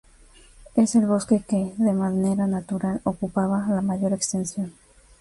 Es 0.75 0.95
el 0.95 1.05
bosque 1.05 1.43
que, 1.47 1.75
de 1.77 1.93
manera 1.93 2.47
natural, 2.47 3.01
ocupaba 3.03 3.67
la 3.69 3.81
mayor 3.83 4.13
extensión. 4.13 4.73